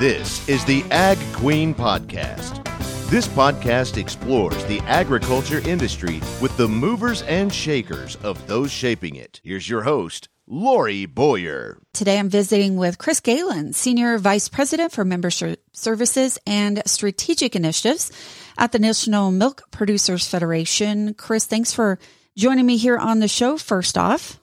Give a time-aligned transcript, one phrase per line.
[0.00, 2.64] This is the Ag Queen Podcast.
[3.10, 9.42] This podcast explores the agriculture industry with the movers and shakers of those shaping it.
[9.44, 11.82] Here's your host, Lori Boyer.
[11.92, 18.10] Today I'm visiting with Chris Galen, Senior Vice President for Membership Services and Strategic Initiatives
[18.56, 21.12] at the National Milk Producers Federation.
[21.12, 21.98] Chris, thanks for
[22.38, 24.39] joining me here on the show first off.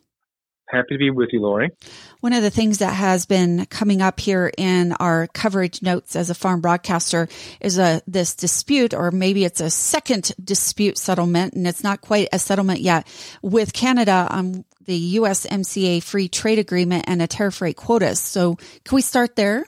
[0.69, 1.71] Happy to be with you, Lori.
[2.19, 6.29] One of the things that has been coming up here in our coverage notes as
[6.29, 7.29] a farm broadcaster
[7.61, 12.27] is a this dispute, or maybe it's a second dispute settlement, and it's not quite
[12.33, 13.07] a settlement yet
[13.41, 18.19] with Canada on the USMCA free trade agreement and a tariff rate quotas.
[18.19, 19.65] So, can we start there?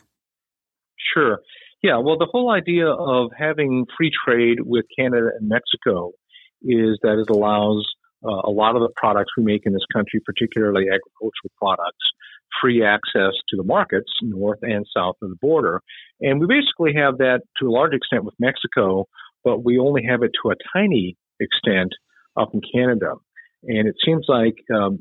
[1.14, 1.40] Sure.
[1.82, 2.00] Yeah.
[2.00, 6.12] Well, the whole idea of having free trade with Canada and Mexico
[6.62, 7.88] is that it allows
[8.24, 12.06] uh, a lot of the products we make in this country, particularly agricultural products,
[12.62, 15.82] free access to the markets north and south of the border.
[16.20, 19.08] And we basically have that to a large extent with Mexico,
[19.44, 21.94] but we only have it to a tiny extent
[22.36, 23.14] up in Canada.
[23.64, 25.00] And it seems like um,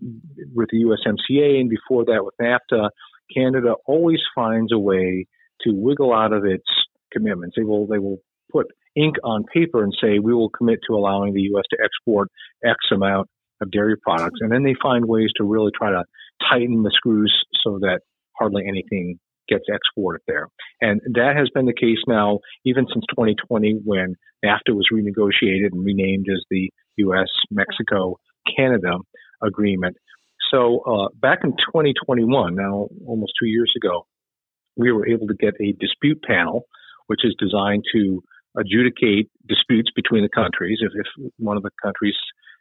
[0.54, 2.90] with the USMCA and before that with NAFTA,
[3.34, 5.26] Canada always finds a way
[5.62, 6.66] to wiggle out of its
[7.12, 7.56] commitments.
[7.56, 8.18] They will they will
[8.50, 8.66] put
[8.98, 11.64] ink on paper and say we will commit to allowing the U.S.
[11.70, 12.28] to export
[12.64, 13.28] X amount
[13.60, 16.04] of dairy products, and then they find ways to really try to
[16.48, 18.00] tighten the screws so that
[18.38, 19.18] hardly anything
[19.48, 20.48] gets exported there.
[20.80, 25.84] And that has been the case now even since 2020 when NAFTA was renegotiated and
[25.84, 27.28] renamed as the U.S.
[27.50, 28.18] Mexico
[28.56, 28.98] Canada
[29.42, 29.96] agreement.
[30.52, 34.06] So uh, back in 2021, now almost two years ago,
[34.76, 36.66] we were able to get a dispute panel,
[37.08, 38.22] which is designed to
[38.56, 40.78] adjudicate disputes between the countries.
[40.80, 42.16] If, if one of the countries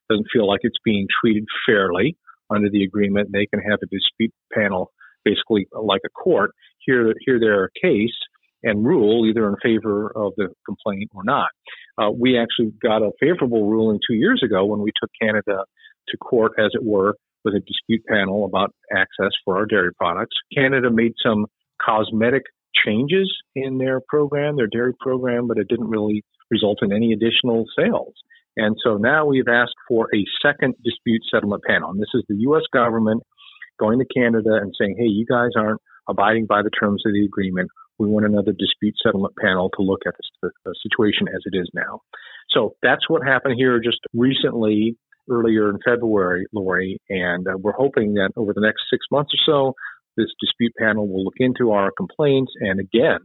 [0.10, 2.18] doesn't feel like it's being treated fairly
[2.50, 4.92] under the agreement, they can have a dispute panel,
[5.26, 6.52] basically like a court,
[6.86, 8.16] hear hear their case
[8.64, 11.50] and rule either in favor of the complaint or not.
[11.98, 15.64] Uh, we actually got a favorable ruling two years ago when we took Canada
[16.10, 20.36] to court, as it were, with a dispute panel about access for our dairy products.
[20.56, 21.46] Canada made some
[21.84, 22.44] cosmetic
[22.86, 27.66] changes in their program, their dairy program, but it didn't really result in any additional
[27.78, 28.14] sales.
[28.56, 31.92] And so now we've asked for a second dispute settlement panel.
[31.92, 32.64] And this is the U.S.
[32.74, 33.22] government
[33.80, 37.24] going to Canada and saying, hey, you guys aren't abiding by the terms of the
[37.24, 37.70] agreement.
[38.00, 41.70] We want another dispute settlement panel to look at the, the situation as it is
[41.74, 42.02] now.
[42.50, 44.98] So that's what happened here just recently,
[45.30, 47.00] earlier in February, Lori.
[47.10, 49.74] And uh, we're hoping that over the next six months or so,
[50.18, 53.20] this dispute panel will look into our complaints and again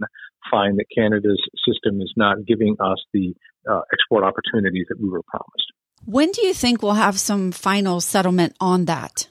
[0.50, 3.34] find that Canada's system is not giving us the
[3.69, 5.72] uh, export opportunities that we were promised.
[6.04, 9.28] When do you think we'll have some final settlement on that?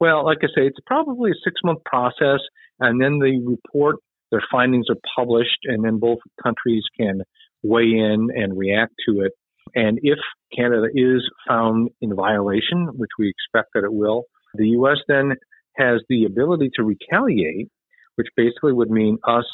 [0.00, 2.40] Well, like I say, it's probably a six month process,
[2.78, 3.96] and then the report,
[4.30, 7.22] their findings are published, and then both countries can
[7.62, 9.32] weigh in and react to it.
[9.74, 10.18] And if
[10.56, 14.24] Canada is found in violation, which we expect that it will,
[14.54, 14.98] the U.S.
[15.08, 15.32] then
[15.78, 17.68] has the ability to retaliate,
[18.16, 19.46] which basically would mean us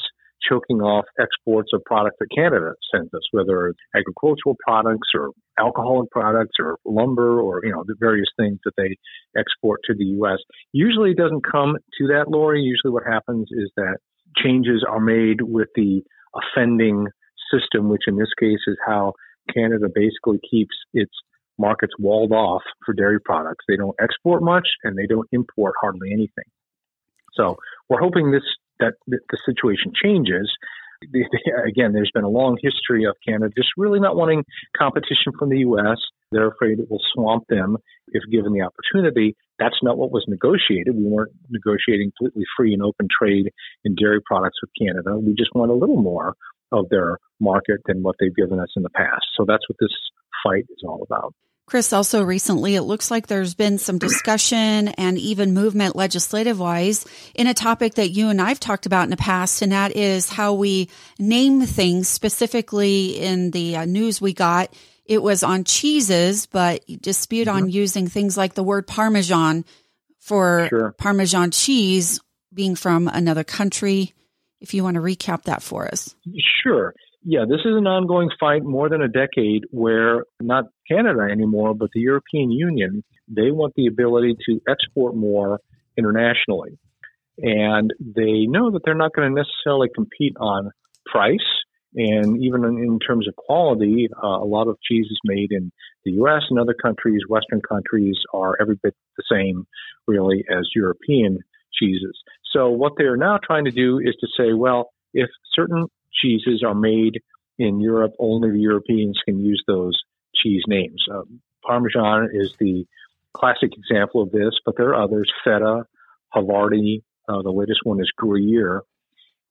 [0.49, 6.09] choking off exports of products that Canada sends us, whether it's agricultural products or alcoholic
[6.11, 8.95] products or lumber or, you know, the various things that they
[9.39, 10.39] export to the U.S.
[10.73, 12.61] Usually it doesn't come to that, Lori.
[12.61, 13.97] Usually what happens is that
[14.43, 16.01] changes are made with the
[16.35, 17.07] offending
[17.51, 19.13] system, which in this case is how
[19.53, 21.13] Canada basically keeps its
[21.57, 23.65] markets walled off for dairy products.
[23.67, 26.45] They don't export much and they don't import hardly anything.
[27.33, 27.57] So
[27.89, 28.43] we're hoping this
[28.79, 30.51] that the situation changes.
[31.67, 34.43] Again, there's been a long history of Canada just really not wanting
[34.77, 35.97] competition from the U.S.
[36.31, 37.77] They're afraid it will swamp them
[38.07, 39.35] if given the opportunity.
[39.59, 40.95] That's not what was negotiated.
[40.95, 43.51] We weren't negotiating completely free and open trade
[43.83, 45.17] in dairy products with Canada.
[45.17, 46.35] We just want a little more
[46.71, 49.25] of their market than what they've given us in the past.
[49.37, 49.91] So that's what this
[50.45, 51.33] fight is all about.
[51.67, 57.05] Chris, also recently, it looks like there's been some discussion and even movement legislative wise
[57.33, 60.29] in a topic that you and I've talked about in the past, and that is
[60.29, 62.07] how we name things.
[62.07, 64.71] Specifically, in the uh, news we got,
[65.05, 67.57] it was on cheeses, but dispute mm-hmm.
[67.57, 69.65] on using things like the word Parmesan
[70.19, 70.95] for sure.
[70.99, 72.19] Parmesan cheese
[72.53, 74.13] being from another country.
[74.61, 76.15] If you want to recap that for us.
[76.63, 76.93] Sure.
[77.27, 81.89] Yeah, this is an ongoing fight more than a decade where not Canada anymore, but
[81.91, 85.59] the European Union, they want the ability to export more
[85.97, 86.77] internationally.
[87.39, 90.69] And they know that they're not going to necessarily compete on
[91.07, 91.39] price.
[91.95, 95.71] And even in, in terms of quality, uh, a lot of cheeses made in
[96.03, 96.43] the U.S.
[96.51, 99.65] and other countries, Western countries, are every bit the same,
[100.07, 101.39] really, as European
[101.73, 102.15] cheeses.
[102.53, 105.87] So what they're now trying to do is to say, well, if certain
[106.21, 107.21] cheeses are made
[107.57, 109.97] in Europe, only the Europeans can use those
[110.35, 111.03] cheese names.
[111.11, 111.21] Uh,
[111.65, 112.85] Parmesan is the
[113.33, 115.31] classic example of this, but there are others.
[115.43, 115.83] Feta,
[116.33, 118.81] Havarti, uh, the latest one is Gruyere,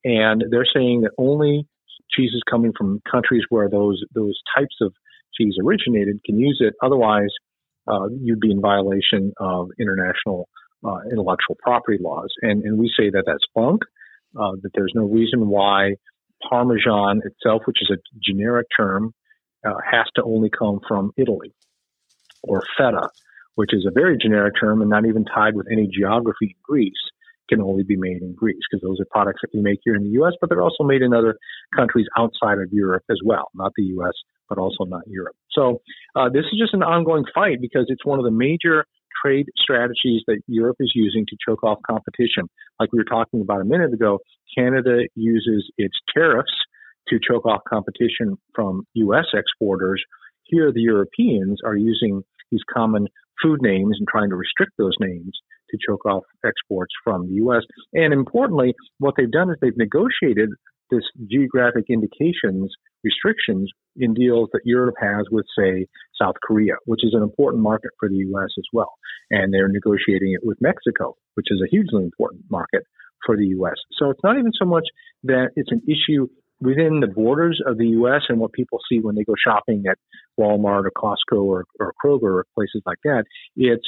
[0.04, 1.66] and they're saying that only
[2.10, 4.92] cheeses coming from countries where those those types of
[5.36, 6.74] cheese originated can use it.
[6.82, 7.30] Otherwise,
[7.88, 10.48] uh, you'd be in violation of international
[10.84, 12.28] uh, intellectual property laws.
[12.42, 13.82] And, and we say that that's bunk,
[14.38, 15.96] uh, that there's no reason why
[16.48, 19.12] Parmesan itself, which is a generic term,
[19.66, 21.54] uh, has to only come from Italy,
[22.42, 23.08] or feta,
[23.54, 26.92] which is a very generic term and not even tied with any geography in Greece,
[27.48, 30.02] can only be made in Greece because those are products that we make here in
[30.02, 31.36] the U.S., but they're also made in other
[31.76, 34.12] countries outside of Europe as well, not the U.S.,
[34.48, 35.36] but also not Europe.
[35.50, 35.80] So
[36.16, 38.86] uh, this is just an ongoing fight because it's one of the major
[39.22, 42.48] trade strategies that Europe is using to choke off competition.
[42.80, 44.18] Like we were talking about a minute ago,
[44.56, 46.52] Canada uses its tariffs
[47.08, 49.26] to choke off competition from U.S.
[49.34, 50.02] exporters.
[50.44, 53.08] Here, the Europeans are using these common
[53.42, 55.32] food names and trying to restrict those names
[55.70, 57.62] to choke off exports from the U.S.
[57.92, 60.50] And importantly, what they've done is they've negotiated
[60.94, 62.72] this geographic indications
[63.04, 65.86] restrictions in deals that Europe has with, say,
[66.20, 68.48] South Korea, which is an important market for the U.S.
[68.58, 68.92] as well.
[69.30, 72.82] And they're negotiating it with Mexico, which is a hugely important market
[73.24, 73.76] for the U.S.
[73.98, 74.84] So it's not even so much
[75.24, 76.28] that it's an issue
[76.60, 78.22] within the borders of the U.S.
[78.28, 79.98] and what people see when they go shopping at
[80.40, 83.24] Walmart or Costco or, or Kroger or places like that.
[83.56, 83.86] It's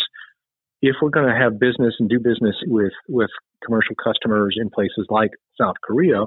[0.82, 3.30] if we're going to have business and do business with, with
[3.64, 5.30] commercial customers in places like
[5.60, 6.24] South Korea,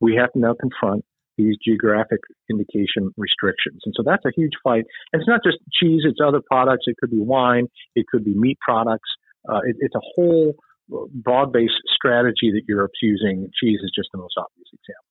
[0.00, 1.04] we have to now confront
[1.36, 2.18] these geographic
[2.50, 3.82] indication restrictions.
[3.84, 4.84] And so that's a huge fight.
[5.12, 6.84] And it's not just cheese, it's other products.
[6.86, 9.08] It could be wine, it could be meat products.
[9.48, 10.56] Uh, it, it's a whole
[10.88, 13.48] broad based strategy that Europe's using.
[13.60, 15.04] Cheese is just the most obvious example.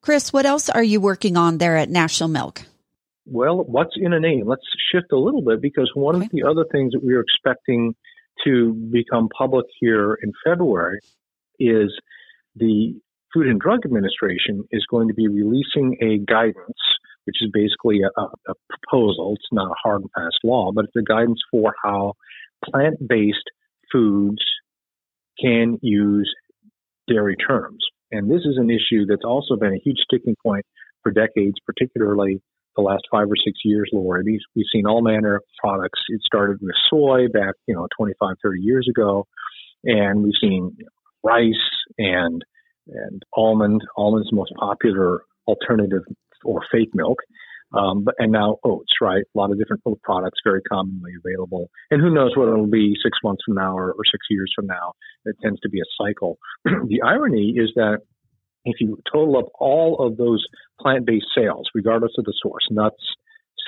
[0.00, 2.62] Chris, what else are you working on there at National Milk?
[3.26, 4.46] Well, what's in a name?
[4.46, 4.62] Let's
[4.92, 6.26] shift a little bit because one okay.
[6.26, 7.94] of the other things that we are expecting
[8.44, 11.00] to become public here in February
[11.58, 11.92] is
[12.54, 12.94] the
[13.34, 16.80] Food and Drug Administration is going to be releasing a guidance,
[17.24, 19.34] which is basically a, a proposal.
[19.36, 22.14] It's not a hard and fast law, but it's a guidance for how
[22.64, 23.50] plant based
[23.92, 24.42] foods
[25.40, 26.32] can use
[27.06, 27.84] dairy terms.
[28.10, 30.64] And this is an issue that's also been a huge sticking point
[31.02, 32.40] for decades, particularly
[32.76, 34.22] the last five or six years, Lori.
[34.24, 36.00] We've, we've seen all manner of products.
[36.08, 39.26] It started with soy back, you know, 25, 30 years ago.
[39.84, 40.76] And we've seen
[41.22, 41.54] rice
[41.98, 42.42] and
[42.88, 43.82] and almond.
[43.96, 46.02] Almond's the most popular alternative
[46.44, 47.18] or fake milk.
[47.76, 49.22] Um, but and now oats, right?
[49.22, 51.68] A lot of different products, very commonly available.
[51.90, 54.66] And who knows what it'll be six months from now or, or six years from
[54.66, 54.92] now?
[55.26, 56.38] It tends to be a cycle.
[56.64, 57.98] the irony is that
[58.64, 60.44] if you total up all of those
[60.80, 63.02] plant-based sales, regardless of the source, nuts,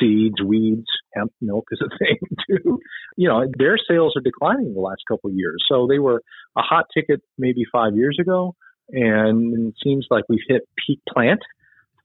[0.00, 2.18] seeds, weeds, hemp milk is a thing
[2.48, 2.78] too.
[3.16, 5.62] You know, their sales are declining the last couple of years.
[5.68, 6.22] So they were
[6.56, 8.54] a hot ticket maybe five years ago,
[8.92, 11.40] and it seems like we've hit peak plant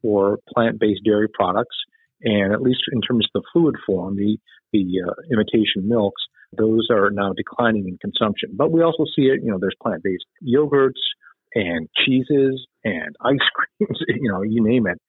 [0.02, 1.76] for plant-based dairy products.
[2.22, 4.38] And at least in terms of the fluid form, the
[4.72, 6.22] the uh, imitation milks,
[6.58, 8.52] those are now declining in consumption.
[8.54, 9.42] But we also see it.
[9.44, 11.02] You know, there's plant-based yogurts
[11.54, 14.00] and cheeses and ice creams.
[14.08, 15.00] You know, you name it.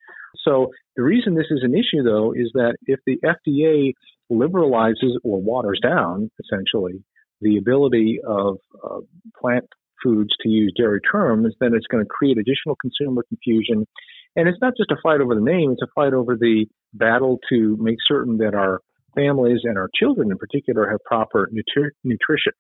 [0.45, 3.95] So the reason this is an issue, though, is that if the FDA
[4.31, 7.03] liberalizes or waters down, essentially,
[7.41, 9.01] the ability of uh,
[9.41, 9.67] plant
[10.03, 13.87] foods to use dairy terms, then it's going to create additional consumer confusion.
[14.35, 17.39] And it's not just a fight over the name, it's a fight over the battle
[17.51, 18.81] to make certain that our
[19.15, 22.53] families and our children in particular have proper nutri- nutrition.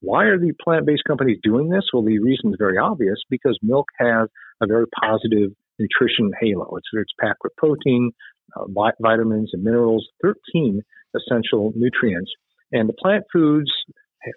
[0.00, 1.84] Why are the plant based companies doing this?
[1.92, 4.28] Well, the reason is very obvious because milk has
[4.60, 6.76] a very positive nutrition halo.
[6.76, 8.12] It's, it's packed with protein,
[8.56, 8.64] uh,
[9.00, 10.82] vitamins, and minerals, 13
[11.14, 12.30] essential nutrients.
[12.72, 13.70] And the plant foods,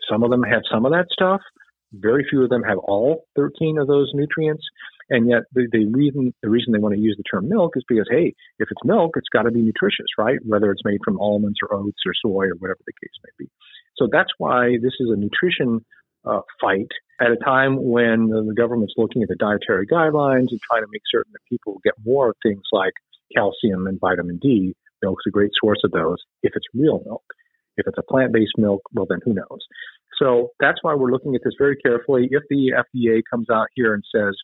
[0.09, 1.41] some of them have some of that stuff,
[1.93, 4.63] very few of them have all 13 of those nutrients.
[5.09, 7.83] And yet the, the reason the reason they want to use the term milk is
[7.87, 10.39] because hey, if it's milk, it's got to be nutritious, right?
[10.45, 13.51] Whether it's made from almonds or oats or soy or whatever the case may be.
[13.97, 15.85] So that's why this is a nutrition
[16.25, 16.87] uh, fight
[17.19, 21.03] at a time when the government's looking at the dietary guidelines and trying to make
[21.11, 22.93] certain that people get more of things like
[23.35, 24.73] calcium and vitamin D.
[25.01, 27.23] Milk's a great source of those if it's real milk.
[27.75, 29.65] If it's a plant-based milk, well, then who knows?
[30.19, 32.27] So that's why we're looking at this very carefully.
[32.31, 34.35] If the FDA comes out here and says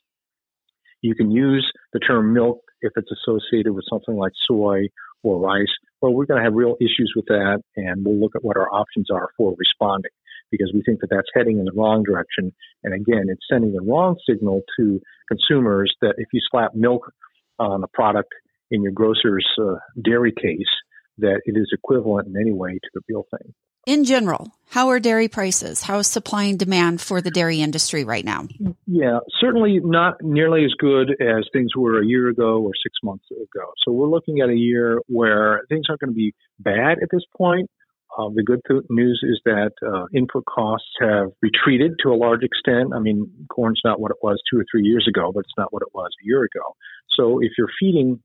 [1.02, 4.88] you can use the term milk if it's associated with something like soy
[5.24, 5.68] or rice,
[6.02, 8.72] well, we're going to have real issues with that, and we'll look at what our
[8.72, 10.12] options are for responding.
[10.52, 12.54] because we think that that's heading in the wrong direction.
[12.84, 17.12] And again, it's sending the wrong signal to consumers that if you slap milk
[17.60, 18.34] on a product
[18.72, 20.74] in your grocer's uh, dairy case,
[21.18, 23.54] that it is equivalent in any way to the real thing.
[23.90, 25.82] In general, how are dairy prices?
[25.82, 28.48] How is supply and demand for the dairy industry right now?
[28.86, 33.26] Yeah, certainly not nearly as good as things were a year ago or six months
[33.32, 33.66] ago.
[33.84, 37.24] So we're looking at a year where things aren't going to be bad at this
[37.36, 37.68] point.
[38.16, 42.44] Uh, the good th- news is that uh, input costs have retreated to a large
[42.44, 42.94] extent.
[42.96, 45.74] I mean, corn's not what it was two or three years ago, but it's not
[45.74, 46.76] what it was a year ago.
[47.18, 48.22] So if you're feeding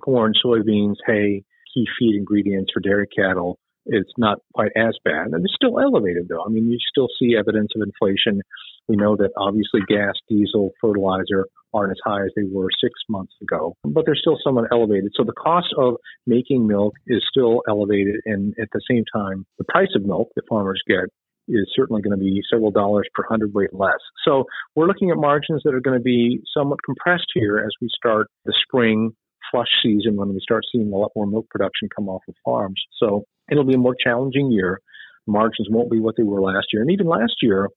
[0.00, 1.42] corn, soybeans, hay,
[1.74, 5.28] key feed ingredients for dairy cattle, it's not quite as bad.
[5.32, 6.44] And it's still elevated, though.
[6.44, 8.40] I mean, you still see evidence of inflation.
[8.88, 13.32] We know that obviously gas, diesel, fertilizer aren't as high as they were six months
[13.40, 15.12] ago, but they're still somewhat elevated.
[15.16, 15.94] So the cost of
[16.26, 18.16] making milk is still elevated.
[18.26, 21.06] And at the same time, the price of milk that farmers get
[21.48, 23.98] is certainly going to be several dollars per hundredweight less.
[24.24, 24.44] So
[24.76, 28.28] we're looking at margins that are going to be somewhat compressed here as we start
[28.44, 29.12] the spring
[29.50, 32.80] flush season when we start seeing a lot more milk production come off of farms.
[32.98, 34.80] So it'll be a more challenging year.
[35.26, 36.82] Margins won't be what they were last year.
[36.82, 37.68] And even last year,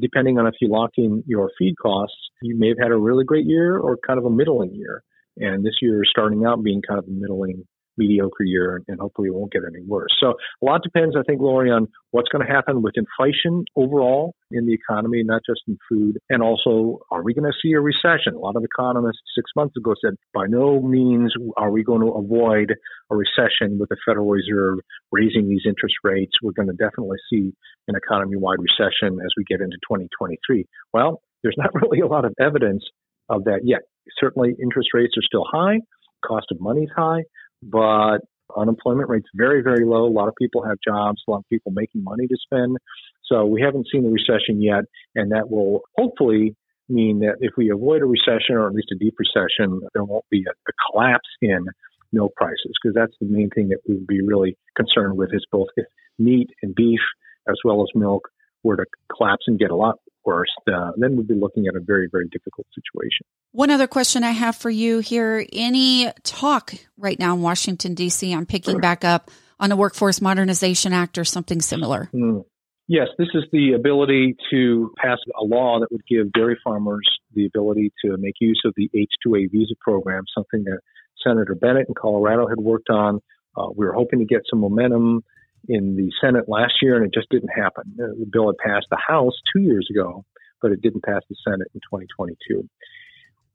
[0.00, 3.24] depending on if you lock in your feed costs, you may have had a really
[3.24, 5.02] great year or kind of a middling year.
[5.36, 7.64] And this year is starting out being kind of a middling
[7.96, 10.14] mediocre year, and hopefully it won't get any worse.
[10.20, 14.34] So a lot depends, I think, Lori, on what's going to happen with inflation overall
[14.50, 17.80] in the economy, not just in food, and also are we going to see a
[17.80, 18.34] recession?
[18.34, 22.12] A lot of economists six months ago said by no means are we going to
[22.12, 22.74] avoid
[23.10, 24.78] a recession with the Federal Reserve
[25.12, 26.32] raising these interest rates.
[26.42, 27.52] We're going to definitely see
[27.88, 30.66] an economy-wide recession as we get into 2023.
[30.92, 32.84] Well, there's not really a lot of evidence
[33.28, 33.80] of that yet.
[34.20, 35.80] Certainly, interest rates are still high,
[36.24, 37.22] cost of money is high,
[37.70, 38.18] but
[38.56, 40.06] unemployment rate's very, very low.
[40.06, 42.76] A lot of people have jobs, a lot of people making money to spend.
[43.24, 46.54] So we haven't seen a recession yet, and that will hopefully
[46.88, 50.24] mean that if we avoid a recession or at least a deep recession, there won't
[50.30, 51.66] be a, a collapse in
[52.12, 55.44] milk prices because that's the main thing that we would be really concerned with is
[55.50, 55.86] both if
[56.18, 57.00] meat and beef
[57.48, 58.28] as well as milk
[58.62, 61.80] were to collapse and get a lot worse, uh, then we'd be looking at a
[61.80, 63.24] very, very difficult situation.
[63.52, 65.46] One other question I have for you here.
[65.52, 68.34] Any talk right now in Washington, D.C.
[68.34, 72.10] on picking back up on a Workforce Modernization Act or something similar?
[72.12, 72.44] Mm.
[72.88, 77.04] Yes, this is the ability to pass a law that would give dairy farmers
[77.34, 80.78] the ability to make use of the H-2A visa program, something that
[81.26, 83.20] Senator Bennet in Colorado had worked on.
[83.56, 85.24] Uh, we were hoping to get some momentum
[85.68, 87.94] in the Senate last year, and it just didn't happen.
[87.96, 90.24] The bill had passed the House two years ago,
[90.62, 92.68] but it didn't pass the Senate in 2022.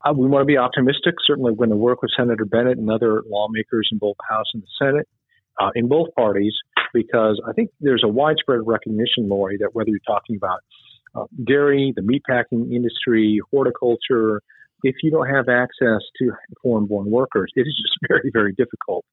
[0.04, 1.16] Uh, we want to be optimistic.
[1.26, 4.64] Certainly, we're going to work with Senator Bennet and other lawmakers in both House and
[4.64, 5.08] the Senate,
[5.60, 6.54] uh, in both parties,
[6.94, 10.60] because I think there's a widespread recognition, Lori, that whether you're talking about
[11.14, 14.42] uh, dairy, the meatpacking industry, horticulture,
[14.84, 16.32] if you don't have access to
[16.64, 19.06] foreign-born workers, it is just very, very difficult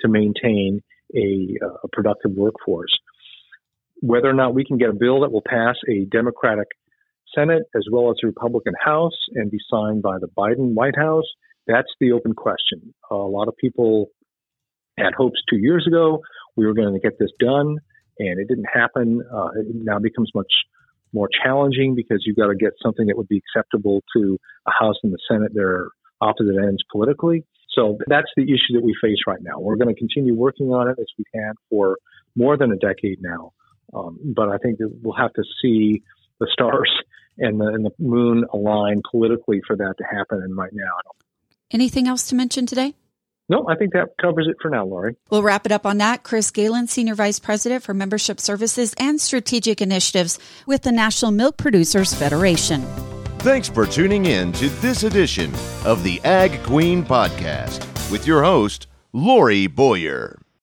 [0.00, 0.82] to maintain
[1.14, 2.94] a, uh, a productive workforce.
[4.00, 6.68] Whether or not we can get a bill that will pass a Democratic
[7.34, 11.26] Senate as well as a Republican House and be signed by the Biden White House,
[11.66, 12.94] that's the open question.
[13.10, 14.08] A lot of people
[14.98, 16.20] had hopes two years ago
[16.56, 17.76] we were going to get this done,
[18.18, 19.22] and it didn't happen.
[19.32, 20.52] Uh, it now becomes much
[21.12, 24.96] more challenging because you've got to get something that would be acceptable to a House
[25.02, 25.52] and the Senate.
[25.54, 25.88] They're
[26.20, 27.44] opposite ends politically.
[27.76, 29.60] So that's the issue that we face right now.
[29.60, 31.98] We're going to continue working on it as we can for
[32.34, 33.52] more than a decade now.
[33.94, 36.02] Um, but I think that we'll have to see
[36.40, 36.90] the stars
[37.38, 40.42] and the, and the moon align politically for that to happen.
[40.42, 41.12] And right now,
[41.70, 42.94] Anything else to mention today?
[43.48, 45.16] No, I think that covers it for now, Lori.
[45.30, 46.24] We'll wrap it up on that.
[46.24, 51.56] Chris Galen, Senior Vice President for Membership Services and Strategic Initiatives with the National Milk
[51.56, 52.84] Producers Federation.
[53.46, 58.88] Thanks for tuning in to this edition of the Ag Queen Podcast with your host,
[59.12, 60.40] Lori Boyer.